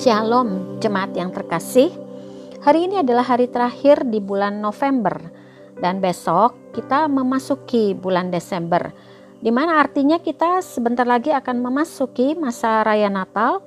Shalom 0.00 0.80
jemaat 0.80 1.12
yang 1.12 1.28
terkasih. 1.28 1.92
Hari 2.64 2.88
ini 2.88 3.04
adalah 3.04 3.20
hari 3.20 3.52
terakhir 3.52 4.08
di 4.08 4.16
bulan 4.16 4.56
November 4.56 5.12
dan 5.76 6.00
besok 6.00 6.56
kita 6.72 7.04
memasuki 7.04 7.92
bulan 7.92 8.32
Desember. 8.32 8.96
Di 9.44 9.52
mana 9.52 9.76
artinya 9.76 10.16
kita 10.16 10.64
sebentar 10.64 11.04
lagi 11.04 11.36
akan 11.36 11.60
memasuki 11.60 12.32
masa 12.32 12.80
raya 12.80 13.12
Natal, 13.12 13.60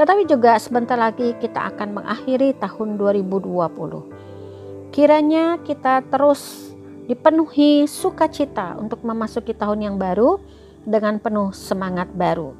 tetapi 0.00 0.24
juga 0.24 0.56
sebentar 0.56 0.96
lagi 0.96 1.36
kita 1.44 1.68
akan 1.68 2.00
mengakhiri 2.00 2.56
tahun 2.56 2.96
2020. 2.96 4.96
Kiranya 4.96 5.60
kita 5.60 6.08
terus 6.08 6.72
dipenuhi 7.04 7.84
sukacita 7.84 8.80
untuk 8.80 9.04
memasuki 9.04 9.52
tahun 9.52 9.92
yang 9.92 10.00
baru 10.00 10.40
dengan 10.88 11.20
penuh 11.20 11.52
semangat 11.52 12.08
baru. 12.16 12.56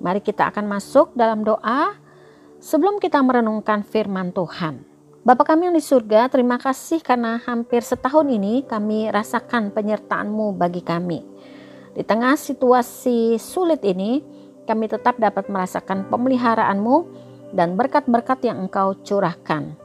Mari 0.00 0.24
kita 0.24 0.48
akan 0.48 0.72
masuk 0.72 1.12
dalam 1.12 1.44
doa 1.44 2.03
Sebelum 2.64 2.96
kita 2.96 3.20
merenungkan 3.20 3.84
firman 3.84 4.32
Tuhan, 4.32 4.88
Bapa 5.20 5.44
kami 5.44 5.68
yang 5.68 5.76
di 5.76 5.84
surga, 5.84 6.32
terima 6.32 6.56
kasih 6.56 7.04
karena 7.04 7.36
hampir 7.44 7.84
setahun 7.84 8.24
ini 8.24 8.64
kami 8.64 9.12
rasakan 9.12 9.68
penyertaan-Mu 9.68 10.56
bagi 10.56 10.80
kami. 10.80 11.20
Di 11.92 12.00
tengah 12.00 12.40
situasi 12.40 13.36
sulit 13.36 13.84
ini, 13.84 14.24
kami 14.64 14.88
tetap 14.88 15.20
dapat 15.20 15.52
merasakan 15.52 16.08
pemeliharaan-Mu 16.08 16.96
dan 17.52 17.76
berkat-berkat 17.76 18.48
yang 18.48 18.64
Engkau 18.64 18.96
curahkan. 19.04 19.76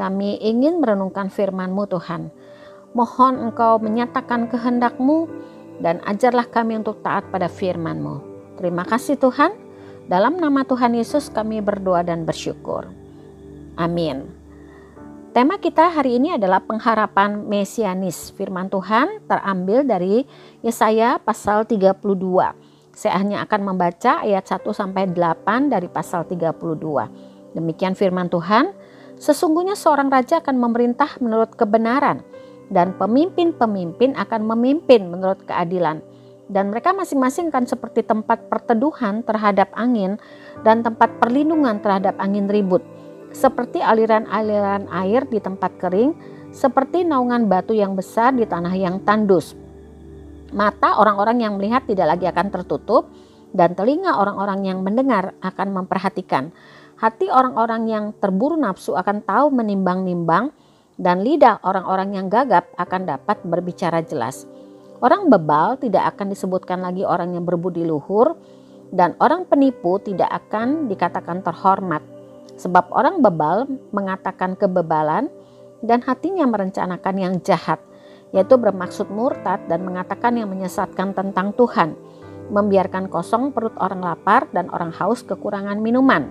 Kami 0.00 0.40
ingin 0.40 0.80
merenungkan 0.80 1.28
firman-Mu 1.28 1.84
Tuhan. 1.84 2.32
Mohon 2.96 3.52
Engkau 3.52 3.76
menyatakan 3.76 4.48
kehendak-Mu 4.48 5.28
dan 5.84 6.00
ajarlah 6.08 6.48
kami 6.48 6.80
untuk 6.80 7.04
taat 7.04 7.28
pada 7.28 7.52
firman-Mu. 7.52 8.24
Terima 8.56 8.88
kasih 8.88 9.20
Tuhan. 9.20 9.71
Dalam 10.10 10.34
nama 10.34 10.66
Tuhan 10.66 10.98
Yesus 10.98 11.30
kami 11.30 11.62
berdoa 11.62 12.02
dan 12.02 12.26
bersyukur. 12.26 12.90
Amin. 13.78 14.26
Tema 15.32 15.56
kita 15.56 15.88
hari 15.88 16.20
ini 16.20 16.36
adalah 16.36 16.60
pengharapan 16.60 17.48
mesianis. 17.48 18.34
Firman 18.36 18.68
Tuhan 18.68 19.24
terambil 19.24 19.86
dari 19.86 20.28
Yesaya 20.60 21.16
pasal 21.22 21.64
32. 21.64 21.96
Saya 22.92 23.16
hanya 23.16 23.40
akan 23.48 23.72
membaca 23.72 24.20
ayat 24.20 24.44
1 24.44 24.60
sampai 24.76 25.08
8 25.08 25.72
dari 25.72 25.88
pasal 25.88 26.28
32. 26.28 27.56
Demikian 27.56 27.96
firman 27.96 28.28
Tuhan, 28.28 28.76
sesungguhnya 29.16 29.72
seorang 29.72 30.12
raja 30.12 30.44
akan 30.44 30.60
memerintah 30.60 31.16
menurut 31.24 31.56
kebenaran 31.56 32.20
dan 32.68 32.92
pemimpin-pemimpin 33.00 34.12
akan 34.12 34.44
memimpin 34.44 35.08
menurut 35.08 35.40
keadilan 35.48 36.04
dan 36.52 36.68
mereka 36.68 36.92
masing-masing 36.92 37.48
kan 37.48 37.64
seperti 37.64 38.04
tempat 38.04 38.52
perteduhan 38.52 39.24
terhadap 39.24 39.72
angin 39.72 40.20
dan 40.60 40.84
tempat 40.84 41.16
perlindungan 41.16 41.80
terhadap 41.80 42.20
angin 42.20 42.46
ribut, 42.46 42.84
seperti 43.32 43.80
aliran-aliran 43.80 44.86
air 44.92 45.24
di 45.24 45.40
tempat 45.40 45.72
kering, 45.80 46.12
seperti 46.52 47.08
naungan 47.08 47.48
batu 47.48 47.72
yang 47.72 47.96
besar 47.96 48.36
di 48.36 48.44
tanah 48.44 48.76
yang 48.76 49.00
tandus. 49.00 49.56
Mata 50.52 51.00
orang-orang 51.00 51.40
yang 51.40 51.56
melihat 51.56 51.88
tidak 51.88 52.12
lagi 52.12 52.28
akan 52.28 52.52
tertutup, 52.52 53.08
dan 53.56 53.72
telinga 53.72 54.16
orang-orang 54.16 54.64
yang 54.68 54.78
mendengar 54.84 55.36
akan 55.40 55.68
memperhatikan. 55.72 56.52
Hati 57.00 57.28
orang-orang 57.32 57.88
yang 57.88 58.04
terburu 58.16 58.56
nafsu 58.56 58.92
akan 58.92 59.24
tahu 59.24 59.48
menimbang-nimbang, 59.48 60.52
dan 61.00 61.24
lidah 61.24 61.64
orang-orang 61.64 62.20
yang 62.20 62.26
gagap 62.28 62.68
akan 62.76 63.08
dapat 63.08 63.40
berbicara 63.48 64.04
jelas. 64.04 64.44
Orang 65.02 65.34
bebal 65.34 65.82
tidak 65.82 66.14
akan 66.14 66.30
disebutkan 66.30 66.78
lagi 66.78 67.02
orang 67.02 67.34
yang 67.34 67.42
berbudi 67.42 67.82
luhur 67.82 68.38
dan 68.94 69.18
orang 69.18 69.50
penipu 69.50 69.98
tidak 69.98 70.30
akan 70.30 70.86
dikatakan 70.86 71.42
terhormat. 71.42 72.06
Sebab 72.54 72.94
orang 72.94 73.18
bebal 73.18 73.66
mengatakan 73.90 74.54
kebebalan 74.54 75.26
dan 75.82 76.06
hatinya 76.06 76.46
merencanakan 76.46 77.14
yang 77.18 77.34
jahat, 77.42 77.82
yaitu 78.30 78.54
bermaksud 78.54 79.10
murtad 79.10 79.58
dan 79.66 79.82
mengatakan 79.82 80.38
yang 80.38 80.46
menyesatkan 80.46 81.18
tentang 81.18 81.50
Tuhan, 81.58 81.98
membiarkan 82.54 83.10
kosong 83.10 83.50
perut 83.50 83.74
orang 83.82 84.06
lapar 84.06 84.46
dan 84.54 84.70
orang 84.70 84.94
haus 84.94 85.26
kekurangan 85.26 85.82
minuman. 85.82 86.30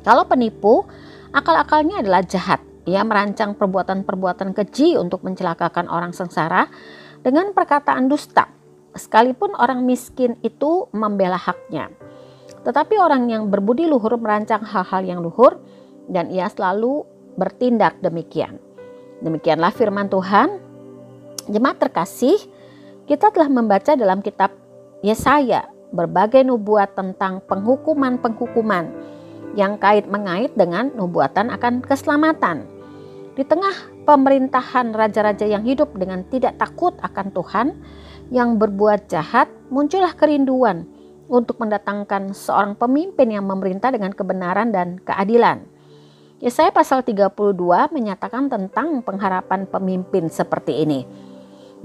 Kalau 0.00 0.24
penipu, 0.24 0.88
akal-akalnya 1.28 2.00
adalah 2.00 2.24
jahat. 2.24 2.64
Ia 2.88 3.04
merancang 3.04 3.52
perbuatan-perbuatan 3.54 4.56
keji 4.56 4.96
untuk 4.96 5.22
mencelakakan 5.22 5.86
orang 5.92 6.10
sengsara 6.16 6.66
dengan 7.22 7.54
perkataan 7.54 8.10
dusta, 8.10 8.50
sekalipun 8.98 9.54
orang 9.54 9.86
miskin 9.86 10.34
itu 10.42 10.90
membela 10.90 11.38
haknya. 11.38 11.90
Tetapi 12.66 12.98
orang 12.98 13.30
yang 13.30 13.46
berbudi 13.46 13.86
luhur 13.86 14.18
merancang 14.18 14.62
hal-hal 14.62 15.02
yang 15.02 15.18
luhur 15.22 15.58
dan 16.10 16.30
ia 16.34 16.50
selalu 16.50 17.06
bertindak 17.38 17.98
demikian. 18.02 18.58
Demikianlah 19.22 19.70
firman 19.70 20.10
Tuhan. 20.10 20.58
Jemaat 21.46 21.78
terkasih, 21.78 22.38
kita 23.06 23.30
telah 23.34 23.50
membaca 23.50 23.94
dalam 23.94 24.22
kitab 24.22 24.54
Yesaya 25.02 25.66
berbagai 25.90 26.46
nubuat 26.46 26.94
tentang 26.94 27.42
penghukuman-penghukuman 27.46 28.90
yang 29.58 29.76
kait 29.76 30.08
mengait 30.08 30.54
dengan 30.54 30.88
nubuatan 30.94 31.50
akan 31.52 31.82
keselamatan. 31.84 32.64
Di 33.34 33.44
tengah 33.44 33.74
pemerintahan 34.02 34.94
raja-raja 34.94 35.46
yang 35.46 35.62
hidup 35.62 35.94
dengan 35.94 36.26
tidak 36.28 36.58
takut 36.58 36.94
akan 37.02 37.30
Tuhan, 37.30 37.66
yang 38.32 38.56
berbuat 38.56 39.12
jahat, 39.12 39.52
muncullah 39.68 40.16
kerinduan 40.16 40.88
untuk 41.28 41.60
mendatangkan 41.60 42.32
seorang 42.32 42.76
pemimpin 42.76 43.28
yang 43.28 43.44
memerintah 43.44 43.92
dengan 43.92 44.12
kebenaran 44.12 44.72
dan 44.72 45.00
keadilan. 45.04 45.64
Yesaya 46.42 46.74
pasal 46.74 47.06
32 47.06 47.54
menyatakan 47.94 48.50
tentang 48.50 48.98
pengharapan 49.06 49.62
pemimpin 49.68 50.26
seperti 50.26 50.82
ini. 50.82 51.06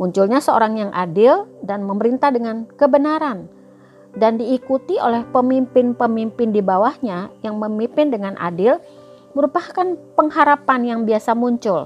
Munculnya 0.01 0.41
seorang 0.41 0.81
yang 0.81 0.91
adil 0.93 1.45
dan 1.61 1.85
memerintah 1.85 2.33
dengan 2.33 2.65
kebenaran 2.73 3.49
dan 4.17 4.41
diikuti 4.41 4.97
oleh 4.97 5.25
pemimpin-pemimpin 5.29 6.49
di 6.49 6.61
bawahnya 6.65 7.29
yang 7.45 7.61
memimpin 7.61 8.09
dengan 8.09 8.33
adil 8.41 8.81
merupakan 9.37 9.93
pengharapan 10.17 10.81
yang 10.85 10.99
biasa 11.05 11.37
muncul 11.37 11.85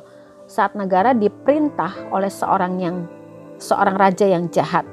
saat 0.52 0.76
negara 0.76 1.16
diperintah 1.16 2.12
oleh 2.12 2.28
seorang 2.28 2.74
yang 2.84 3.08
seorang 3.56 3.96
raja 3.96 4.28
yang 4.28 4.52
jahat. 4.52 4.84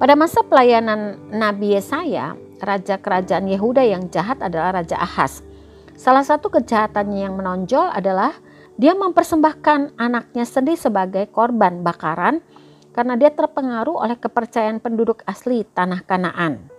Pada 0.00 0.16
masa 0.16 0.40
pelayanan 0.40 1.20
Nabi 1.28 1.76
Yesaya, 1.76 2.32
raja 2.64 2.96
kerajaan 2.96 3.52
Yehuda 3.52 3.84
yang 3.84 4.08
jahat 4.08 4.40
adalah 4.40 4.80
Raja 4.80 4.96
Ahaz. 4.96 5.44
Salah 5.98 6.24
satu 6.24 6.48
kejahatannya 6.48 7.28
yang 7.28 7.34
menonjol 7.36 7.90
adalah 7.92 8.32
dia 8.78 8.94
mempersembahkan 8.94 9.98
anaknya 9.98 10.46
sendiri 10.46 10.78
sebagai 10.78 11.26
korban 11.34 11.82
bakaran 11.82 12.38
karena 12.94 13.18
dia 13.18 13.34
terpengaruh 13.34 14.06
oleh 14.06 14.14
kepercayaan 14.14 14.78
penduduk 14.78 15.26
asli 15.26 15.66
tanah 15.66 16.06
Kanaan. 16.06 16.70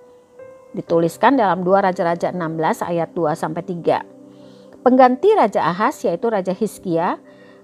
Dituliskan 0.72 1.36
dalam 1.36 1.68
2 1.68 1.86
Raja-Raja 1.92 2.32
16 2.32 2.88
ayat 2.88 3.12
2 3.12 3.36
sampai 3.36 3.64
3. 3.68 4.80
Pengganti 4.80 5.30
Raja 5.36 5.68
Ahas 5.68 6.00
yaitu 6.08 6.32
Raja 6.32 6.56
Hizkia 6.56 7.20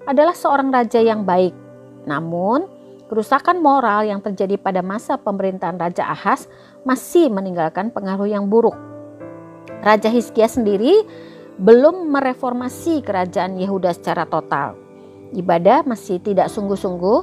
adalah 0.05 0.33
seorang 0.37 0.69
raja 0.69 1.01
yang 1.01 1.25
baik. 1.25 1.53
Namun, 2.05 2.69
kerusakan 3.09 3.61
moral 3.61 4.05
yang 4.05 4.21
terjadi 4.21 4.57
pada 4.57 4.81
masa 4.85 5.17
pemerintahan 5.17 5.77
Raja 5.77 6.05
Ahas 6.09 6.49
masih 6.85 7.29
meninggalkan 7.29 7.89
pengaruh 7.89 8.29
yang 8.29 8.49
buruk. 8.49 8.77
Raja 9.81 10.09
Hizkia 10.09 10.49
sendiri 10.49 11.05
belum 11.61 12.09
mereformasi 12.09 13.05
kerajaan 13.05 13.57
Yehuda 13.61 13.93
secara 13.93 14.25
total. 14.25 14.77
Ibadah 15.33 15.85
masih 15.85 16.21
tidak 16.21 16.49
sungguh-sungguh 16.53 17.19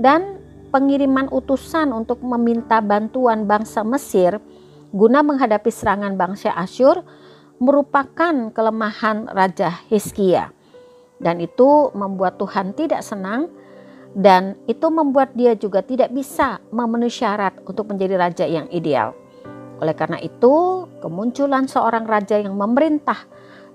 dan 0.00 0.40
pengiriman 0.68 1.32
utusan 1.32 1.92
untuk 1.96 2.20
meminta 2.20 2.84
bantuan 2.84 3.48
bangsa 3.48 3.80
Mesir 3.84 4.36
guna 4.92 5.20
menghadapi 5.24 5.68
serangan 5.68 6.16
bangsa 6.16 6.52
Asyur 6.52 7.04
merupakan 7.58 8.52
kelemahan 8.54 9.28
Raja 9.28 9.84
Hizkia. 9.90 10.57
Dan 11.18 11.42
itu 11.42 11.90
membuat 11.94 12.38
Tuhan 12.38 12.74
tidak 12.78 13.02
senang 13.02 13.50
dan 14.16 14.56
itu 14.70 14.88
membuat 14.88 15.34
dia 15.36 15.52
juga 15.58 15.84
tidak 15.84 16.14
bisa 16.14 16.62
memenuhi 16.72 17.12
syarat 17.12 17.58
untuk 17.66 17.90
menjadi 17.92 18.14
raja 18.16 18.46
yang 18.48 18.70
ideal. 18.72 19.12
Oleh 19.78 19.94
karena 19.94 20.18
itu, 20.18 20.86
kemunculan 20.98 21.70
seorang 21.70 22.02
raja 22.06 22.38
yang 22.38 22.58
memerintah 22.58 23.28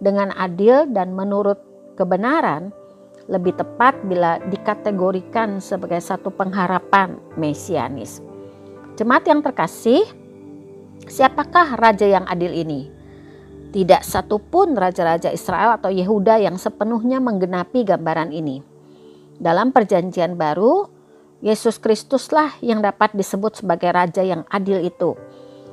dengan 0.04 0.36
adil 0.36 0.88
dan 0.92 1.16
menurut 1.16 1.60
kebenaran 1.96 2.76
lebih 3.32 3.56
tepat 3.56 3.96
bila 4.04 4.36
dikategorikan 4.52 5.64
sebagai 5.64 6.04
satu 6.04 6.28
pengharapan 6.28 7.16
mesianis. 7.40 8.20
Jemaat 9.00 9.24
yang 9.26 9.40
terkasih, 9.40 10.04
siapakah 11.08 11.80
raja 11.80 12.04
yang 12.04 12.28
adil 12.28 12.52
ini? 12.52 12.93
Tidak 13.74 14.06
satupun 14.06 14.78
raja-raja 14.78 15.34
Israel 15.34 15.82
atau 15.82 15.90
Yehuda 15.90 16.38
yang 16.38 16.62
sepenuhnya 16.62 17.18
menggenapi 17.18 17.82
gambaran 17.82 18.30
ini. 18.30 18.62
Dalam 19.42 19.74
Perjanjian 19.74 20.38
Baru, 20.38 20.94
Yesus 21.42 21.82
Kristuslah 21.82 22.54
yang 22.62 22.86
dapat 22.86 23.18
disebut 23.18 23.66
sebagai 23.66 23.90
raja 23.90 24.22
yang 24.22 24.46
adil 24.54 24.78
itu. 24.86 25.18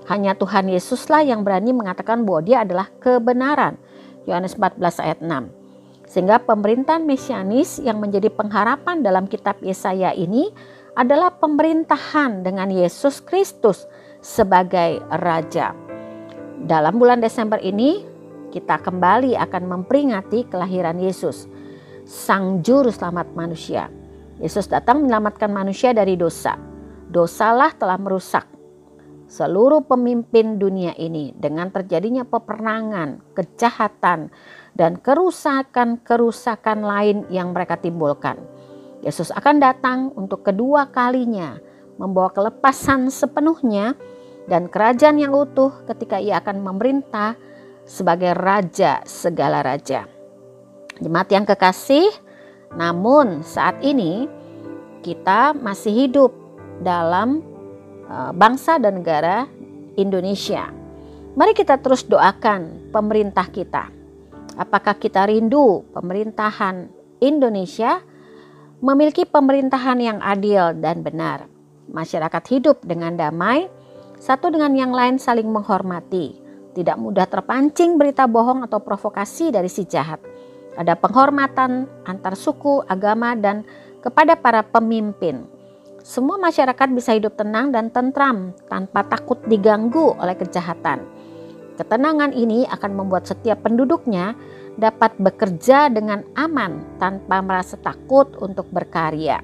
Hanya 0.09 0.33
Tuhan 0.33 0.73
Yesuslah 0.73 1.29
yang 1.29 1.45
berani 1.45 1.77
mengatakan 1.77 2.25
bahwa 2.25 2.41
dia 2.41 2.65
adalah 2.65 2.89
kebenaran. 3.05 3.77
Yohanes 4.25 4.57
14 4.57 4.81
ayat 5.05 5.19
6. 5.21 6.09
Sehingga 6.09 6.41
pemerintahan 6.41 7.05
mesianis 7.05 7.79
yang 7.85 8.01
menjadi 8.01 8.33
pengharapan 8.33 9.05
dalam 9.05 9.29
kitab 9.29 9.61
Yesaya 9.61 10.17
ini 10.17 10.49
adalah 10.97 11.37
pemerintahan 11.37 12.43
dengan 12.43 12.73
Yesus 12.73 13.23
Kristus 13.23 13.85
sebagai 14.19 15.05
raja. 15.13 15.90
Dalam 16.61 17.01
bulan 17.01 17.25
Desember 17.25 17.57
ini 17.65 18.05
kita 18.53 18.85
kembali 18.85 19.33
akan 19.33 19.63
memperingati 19.65 20.45
kelahiran 20.45 21.01
Yesus, 21.01 21.49
Sang 22.05 22.61
Juru 22.61 22.93
Selamat 22.93 23.33
manusia. 23.33 23.89
Yesus 24.37 24.69
datang 24.69 25.01
menyelamatkan 25.01 25.49
manusia 25.49 25.97
dari 25.97 26.21
dosa. 26.21 26.61
Dosalah 27.09 27.73
telah 27.81 27.97
merusak 27.97 28.45
seluruh 29.25 29.89
pemimpin 29.89 30.61
dunia 30.61 30.93
ini 31.01 31.33
dengan 31.33 31.73
terjadinya 31.73 32.29
peperangan, 32.29 33.33
kejahatan, 33.33 34.29
dan 34.77 35.01
kerusakan-kerusakan 35.01 36.85
lain 36.85 37.25
yang 37.33 37.57
mereka 37.57 37.81
timbulkan. 37.81 38.37
Yesus 39.01 39.33
akan 39.33 39.65
datang 39.65 40.13
untuk 40.13 40.45
kedua 40.45 40.93
kalinya 40.93 41.57
membawa 41.97 42.29
kelepasan 42.37 43.09
sepenuhnya 43.09 43.97
dan 44.51 44.67
kerajaan 44.67 45.23
yang 45.23 45.31
utuh 45.31 45.71
ketika 45.87 46.19
ia 46.19 46.43
akan 46.43 46.59
memerintah 46.59 47.39
sebagai 47.87 48.35
raja 48.35 48.99
segala 49.07 49.63
raja. 49.63 50.11
Jemaat 50.99 51.31
yang 51.31 51.47
kekasih, 51.47 52.11
namun 52.75 53.47
saat 53.47 53.79
ini 53.87 54.27
kita 55.07 55.55
masih 55.55 55.95
hidup 55.95 56.35
dalam 56.83 57.47
uh, 58.11 58.35
bangsa 58.35 58.83
dan 58.83 59.01
negara 59.01 59.47
Indonesia. 59.95 60.69
Mari 61.39 61.55
kita 61.55 61.79
terus 61.79 62.03
doakan 62.05 62.91
pemerintah 62.91 63.47
kita. 63.49 63.87
Apakah 64.59 64.99
kita 64.99 65.31
rindu 65.31 65.87
pemerintahan 65.95 66.91
Indonesia 67.23 68.03
memiliki 68.83 69.25
pemerintahan 69.25 69.99
yang 70.03 70.19
adil 70.21 70.75
dan 70.77 71.07
benar? 71.07 71.47
Masyarakat 71.87 72.45
hidup 72.51 72.83
dengan 72.85 73.15
damai, 73.17 73.71
satu 74.21 74.53
dengan 74.53 74.77
yang 74.77 74.93
lain 74.93 75.17
saling 75.17 75.49
menghormati, 75.49 76.37
tidak 76.77 77.01
mudah 77.01 77.25
terpancing 77.25 77.97
berita 77.97 78.29
bohong 78.29 78.61
atau 78.69 78.77
provokasi 78.85 79.49
dari 79.49 79.73
si 79.73 79.89
jahat. 79.89 80.21
Ada 80.77 80.93
penghormatan 80.93 81.89
antar 82.05 82.37
suku, 82.37 82.85
agama, 82.85 83.33
dan 83.33 83.65
kepada 84.05 84.37
para 84.37 84.61
pemimpin. 84.61 85.49
Semua 86.05 86.37
masyarakat 86.37 86.89
bisa 86.93 87.17
hidup 87.17 87.33
tenang 87.41 87.73
dan 87.73 87.89
tentram 87.89 88.53
tanpa 88.69 89.09
takut 89.09 89.41
diganggu 89.49 90.13
oleh 90.13 90.37
kejahatan. 90.37 91.01
Ketenangan 91.81 92.37
ini 92.37 92.69
akan 92.69 92.93
membuat 92.93 93.25
setiap 93.25 93.65
penduduknya 93.65 94.37
dapat 94.77 95.17
bekerja 95.17 95.89
dengan 95.89 96.29
aman 96.37 97.01
tanpa 97.01 97.41
merasa 97.41 97.81
takut 97.81 98.37
untuk 98.37 98.69
berkarya. 98.69 99.41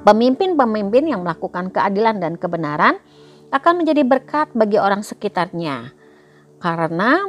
Pemimpin-pemimpin 0.00 1.12
yang 1.12 1.20
melakukan 1.28 1.68
keadilan 1.68 2.24
dan 2.24 2.40
kebenaran 2.40 2.96
akan 3.50 3.82
menjadi 3.82 4.06
berkat 4.06 4.54
bagi 4.54 4.78
orang 4.78 5.02
sekitarnya. 5.02 5.90
Karena 6.62 7.26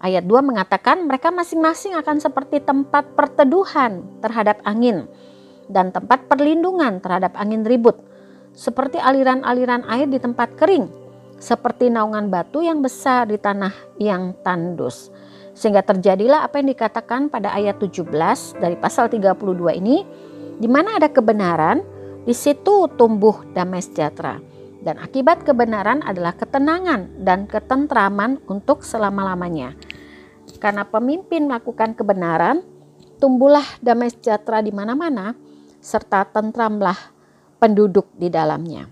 ayat 0.00 0.24
2 0.24 0.40
mengatakan 0.40 1.04
mereka 1.04 1.28
masing-masing 1.28 1.92
akan 2.00 2.18
seperti 2.18 2.64
tempat 2.64 3.12
perteduhan 3.12 4.00
terhadap 4.24 4.64
angin 4.64 5.04
dan 5.68 5.92
tempat 5.92 6.24
perlindungan 6.26 6.98
terhadap 7.04 7.36
angin 7.36 7.62
ribut. 7.68 8.00
Seperti 8.52 9.00
aliran-aliran 9.00 9.88
air 9.88 10.08
di 10.08 10.20
tempat 10.20 10.56
kering, 10.60 10.88
seperti 11.40 11.88
naungan 11.88 12.28
batu 12.28 12.60
yang 12.60 12.84
besar 12.84 13.24
di 13.24 13.40
tanah 13.40 13.72
yang 13.96 14.36
tandus. 14.44 15.08
Sehingga 15.56 15.80
terjadilah 15.84 16.48
apa 16.48 16.60
yang 16.60 16.68
dikatakan 16.72 17.32
pada 17.32 17.52
ayat 17.52 17.80
17 17.80 18.12
dari 18.60 18.76
pasal 18.76 19.08
32 19.08 19.80
ini, 19.80 20.04
di 20.60 20.68
mana 20.68 21.00
ada 21.00 21.08
kebenaran, 21.08 21.80
di 22.28 22.36
situ 22.36 22.92
tumbuh 22.92 23.40
damai 23.56 23.80
sejahtera 23.80 24.51
dan 24.82 24.98
akibat 24.98 25.46
kebenaran 25.46 26.02
adalah 26.02 26.34
ketenangan 26.34 27.22
dan 27.22 27.46
ketentraman 27.46 28.42
untuk 28.50 28.82
selama-lamanya. 28.82 29.78
Karena 30.58 30.82
pemimpin 30.86 31.46
melakukan 31.46 31.94
kebenaran, 31.94 32.62
tumbuhlah 33.22 33.64
damai 33.78 34.10
sejahtera 34.10 34.62
di 34.62 34.74
mana-mana, 34.74 35.38
serta 35.78 36.26
tentramlah 36.30 36.98
penduduk 37.62 38.10
di 38.18 38.26
dalamnya. 38.26 38.90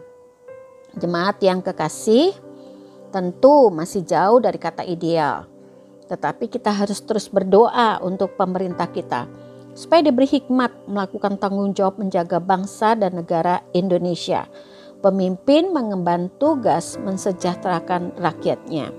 Jemaat 0.94 1.42
yang 1.42 1.62
kekasih, 1.62 2.34
tentu 3.10 3.70
masih 3.70 4.06
jauh 4.06 4.38
dari 4.38 4.58
kata 4.58 4.86
ideal. 4.86 5.46
Tetapi 6.06 6.50
kita 6.50 6.74
harus 6.74 6.98
terus 7.02 7.30
berdoa 7.30 8.02
untuk 8.02 8.34
pemerintah 8.34 8.90
kita 8.90 9.30
supaya 9.70 10.02
diberi 10.02 10.26
hikmat 10.26 10.90
melakukan 10.90 11.38
tanggung 11.38 11.70
jawab 11.70 12.02
menjaga 12.02 12.42
bangsa 12.42 12.98
dan 12.98 13.22
negara 13.22 13.62
Indonesia 13.70 14.50
Pemimpin 15.00 15.72
mengemban 15.72 16.28
tugas 16.36 17.00
mensejahterakan 17.00 18.12
rakyatnya. 18.20 18.92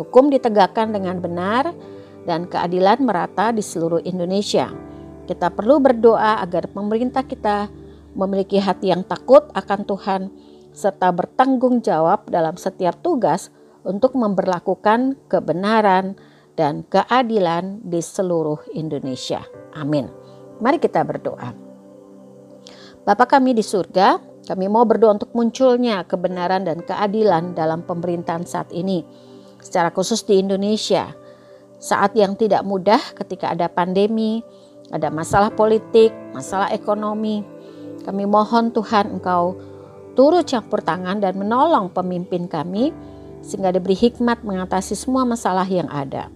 Hukum 0.00 0.32
ditegakkan 0.32 0.96
dengan 0.96 1.20
benar 1.20 1.76
dan 2.24 2.48
keadilan 2.48 3.04
merata 3.04 3.52
di 3.52 3.60
seluruh 3.60 4.00
Indonesia. 4.00 4.72
Kita 5.28 5.52
perlu 5.52 5.76
berdoa 5.76 6.40
agar 6.40 6.72
pemerintah 6.72 7.28
kita 7.28 7.68
memiliki 8.16 8.56
hati 8.56 8.96
yang 8.96 9.04
takut 9.04 9.44
akan 9.52 9.80
Tuhan 9.84 10.22
serta 10.72 11.12
bertanggung 11.12 11.84
jawab 11.84 12.32
dalam 12.32 12.56
setiap 12.56 12.96
tugas 13.04 13.52
untuk 13.84 14.16
memperlakukan 14.16 15.20
kebenaran 15.28 16.16
dan 16.56 16.84
keadilan 16.88 17.84
di 17.84 18.00
seluruh 18.00 18.60
Indonesia. 18.72 19.44
Amin. 19.76 20.08
Mari 20.64 20.80
kita 20.80 21.04
berdoa. 21.04 21.52
Bapa 23.02 23.26
kami 23.26 23.50
di 23.56 23.64
surga, 23.66 24.31
kami 24.42 24.66
mau 24.66 24.82
berdoa 24.82 25.14
untuk 25.14 25.30
munculnya 25.38 26.02
kebenaran 26.02 26.66
dan 26.66 26.82
keadilan 26.82 27.54
dalam 27.54 27.86
pemerintahan 27.86 28.42
saat 28.42 28.74
ini, 28.74 29.06
secara 29.62 29.94
khusus 29.94 30.26
di 30.26 30.42
Indonesia. 30.42 31.14
Saat 31.82 32.14
yang 32.18 32.34
tidak 32.34 32.66
mudah 32.66 32.98
ketika 33.14 33.54
ada 33.54 33.70
pandemi, 33.70 34.42
ada 34.90 35.10
masalah 35.14 35.54
politik, 35.54 36.10
masalah 36.34 36.70
ekonomi. 36.74 37.42
Kami 38.02 38.26
mohon 38.26 38.74
Tuhan 38.74 39.18
Engkau 39.18 39.58
turut 40.18 40.46
campur 40.46 40.82
tangan 40.82 41.22
dan 41.22 41.38
menolong 41.38 41.90
pemimpin 41.94 42.50
kami 42.50 42.90
sehingga 43.42 43.74
diberi 43.74 43.94
hikmat 43.98 44.42
mengatasi 44.46 44.94
semua 44.94 45.26
masalah 45.26 45.66
yang 45.66 45.90
ada. 45.90 46.30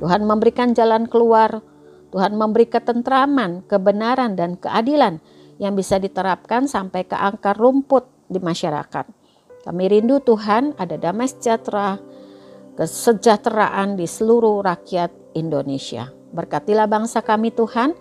Tuhan 0.00 0.28
memberikan 0.28 0.76
jalan 0.76 1.08
keluar, 1.08 1.64
Tuhan 2.12 2.36
memberi 2.36 2.68
ketentraman, 2.68 3.64
kebenaran 3.64 4.36
dan 4.36 4.60
keadilan 4.60 5.20
yang 5.56 5.76
bisa 5.76 5.96
diterapkan 5.96 6.68
sampai 6.68 7.04
ke 7.08 7.16
angka 7.16 7.56
rumput 7.56 8.04
di 8.28 8.40
masyarakat. 8.40 9.06
Kami 9.66 9.84
rindu 9.90 10.22
Tuhan 10.22 10.78
ada 10.78 10.94
damai 10.94 11.26
sejahtera, 11.26 11.98
kesejahteraan 12.78 13.98
di 13.98 14.06
seluruh 14.06 14.62
rakyat 14.62 15.10
Indonesia. 15.34 16.12
Berkatilah 16.30 16.86
bangsa 16.86 17.24
kami 17.24 17.50
Tuhan, 17.50 17.96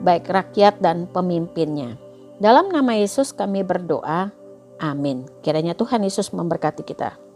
baik 0.00 0.30
rakyat 0.30 0.80
dan 0.80 1.10
pemimpinnya. 1.10 2.00
Dalam 2.40 2.72
nama 2.72 2.96
Yesus 2.96 3.36
kami 3.36 3.60
berdoa. 3.60 4.32
Amin. 4.80 5.28
Kiranya 5.44 5.76
Tuhan 5.76 6.00
Yesus 6.00 6.32
memberkati 6.32 6.88
kita. 6.88 7.29